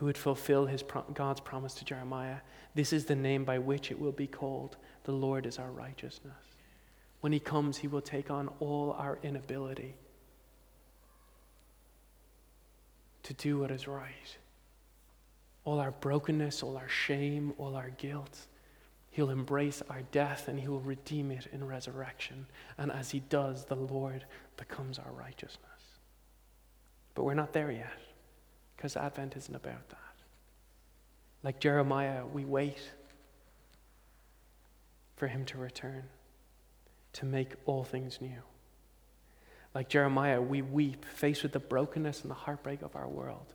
who 0.01 0.07
would 0.07 0.17
fulfill 0.17 0.65
his 0.65 0.83
God's 1.13 1.41
promise 1.41 1.75
to 1.75 1.85
Jeremiah. 1.85 2.39
This 2.75 2.95
is 2.95 3.05
the 3.05 3.15
name 3.15 3.45
by 3.45 3.59
which 3.59 3.91
it 3.91 4.01
will 4.01 4.13
be 4.13 4.27
called. 4.27 4.79
The 5.05 5.13
Lord 5.13 5.45
is 5.45 5.59
our 5.59 5.71
righteousness. 5.71 6.33
When 7.21 7.35
he 7.35 7.39
comes, 7.39 7.77
he 7.77 7.87
will 7.87 8.01
take 8.01 8.31
on 8.31 8.49
all 8.61 8.97
our 8.99 9.19
inability 9.23 9.95
to 13.25 13.35
do 13.35 13.59
what 13.59 13.71
is 13.71 13.87
right, 13.87 14.39
all 15.67 15.79
our 15.79 15.91
brokenness, 15.91 16.63
all 16.63 16.79
our 16.79 16.89
shame, 16.89 17.53
all 17.59 17.77
our 17.77 17.91
guilt. 17.91 18.47
He'll 19.11 19.29
embrace 19.29 19.83
our 19.91 20.01
death 20.13 20.49
and 20.49 20.59
he 20.59 20.67
will 20.67 20.81
redeem 20.81 21.31
it 21.31 21.47
in 21.53 21.63
resurrection. 21.67 22.47
And 22.79 22.91
as 22.91 23.11
he 23.11 23.21
does, 23.21 23.67
the 23.67 23.77
Lord 23.77 24.25
becomes 24.57 24.99
our 24.99 25.13
righteousness. 25.13 25.59
But 27.15 27.25
we're 27.25 27.35
not 27.35 27.53
there 27.53 27.71
yet 27.71 27.93
because 28.81 28.97
Advent 28.97 29.37
isn't 29.37 29.55
about 29.55 29.91
that. 29.91 29.99
Like 31.43 31.61
Jeremiah, 31.61 32.25
we 32.25 32.47
wait 32.47 32.79
for 35.17 35.27
him 35.27 35.45
to 35.45 35.59
return, 35.59 36.05
to 37.13 37.27
make 37.27 37.53
all 37.67 37.85
things 37.85 38.23
new. 38.23 38.41
Like 39.75 39.91
Jeremiah, 39.91 40.41
we 40.41 40.63
weep, 40.63 41.05
faced 41.05 41.43
with 41.43 41.53
the 41.53 41.59
brokenness 41.59 42.23
and 42.23 42.31
the 42.31 42.35
heartbreak 42.35 42.81
of 42.81 42.97
our 42.97 43.07
world. 43.07 43.53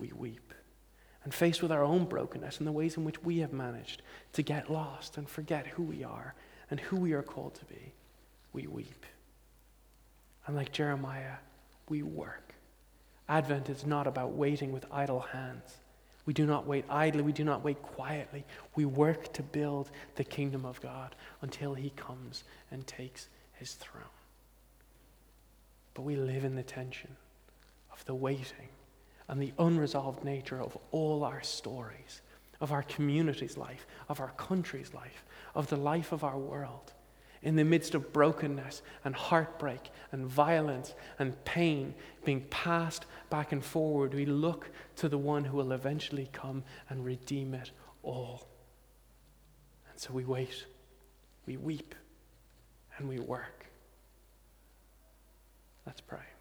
We 0.00 0.10
weep. 0.10 0.52
And 1.22 1.32
faced 1.32 1.62
with 1.62 1.70
our 1.70 1.84
own 1.84 2.06
brokenness 2.06 2.58
and 2.58 2.66
the 2.66 2.72
ways 2.72 2.96
in 2.96 3.04
which 3.04 3.22
we 3.22 3.38
have 3.38 3.52
managed 3.52 4.02
to 4.32 4.42
get 4.42 4.72
lost 4.72 5.16
and 5.16 5.28
forget 5.28 5.68
who 5.68 5.84
we 5.84 6.02
are 6.02 6.34
and 6.68 6.80
who 6.80 6.96
we 6.96 7.12
are 7.12 7.22
called 7.22 7.54
to 7.54 7.64
be, 7.66 7.92
we 8.52 8.66
weep. 8.66 9.06
And 10.48 10.56
like 10.56 10.72
Jeremiah, 10.72 11.36
we 11.88 12.02
work. 12.02 12.43
Advent 13.28 13.70
is 13.70 13.86
not 13.86 14.06
about 14.06 14.32
waiting 14.32 14.72
with 14.72 14.86
idle 14.90 15.20
hands. 15.20 15.78
We 16.26 16.32
do 16.32 16.46
not 16.46 16.66
wait 16.66 16.84
idly. 16.88 17.22
We 17.22 17.32
do 17.32 17.44
not 17.44 17.64
wait 17.64 17.82
quietly. 17.82 18.44
We 18.74 18.84
work 18.84 19.32
to 19.34 19.42
build 19.42 19.90
the 20.14 20.24
kingdom 20.24 20.64
of 20.64 20.80
God 20.80 21.14
until 21.42 21.74
he 21.74 21.90
comes 21.90 22.44
and 22.70 22.86
takes 22.86 23.28
his 23.54 23.74
throne. 23.74 24.04
But 25.94 26.02
we 26.02 26.16
live 26.16 26.44
in 26.44 26.54
the 26.54 26.62
tension 26.62 27.16
of 27.92 28.04
the 28.04 28.14
waiting 28.14 28.68
and 29.28 29.40
the 29.40 29.52
unresolved 29.58 30.24
nature 30.24 30.60
of 30.60 30.76
all 30.90 31.24
our 31.24 31.42
stories, 31.42 32.20
of 32.60 32.72
our 32.72 32.82
community's 32.82 33.56
life, 33.56 33.86
of 34.08 34.20
our 34.20 34.32
country's 34.36 34.92
life, 34.92 35.24
of 35.54 35.68
the 35.68 35.76
life 35.76 36.12
of 36.12 36.24
our 36.24 36.38
world 36.38 36.92
in 37.44 37.56
the 37.56 37.64
midst 37.64 37.94
of 37.94 38.12
brokenness 38.12 38.82
and 39.04 39.14
heartbreak 39.14 39.90
and 40.10 40.26
violence 40.26 40.94
and 41.18 41.44
pain 41.44 41.94
being 42.24 42.40
passed 42.48 43.04
back 43.28 43.52
and 43.52 43.62
forward, 43.62 44.14
we 44.14 44.24
look 44.24 44.70
to 44.96 45.08
the 45.08 45.18
one 45.18 45.44
who 45.44 45.58
will 45.58 45.72
eventually 45.72 46.28
come 46.32 46.64
and 46.88 47.04
redeem 47.04 47.52
it 47.54 47.70
all. 48.02 48.48
And 49.90 50.00
so 50.00 50.12
we 50.12 50.24
wait, 50.24 50.64
we 51.46 51.58
weep, 51.58 51.94
and 52.96 53.08
we 53.08 53.20
work. 53.20 53.66
Let's 55.86 56.00
pray. 56.00 56.33